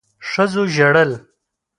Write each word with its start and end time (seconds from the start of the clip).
ښځو 0.29 0.63
ژړل 0.75 1.11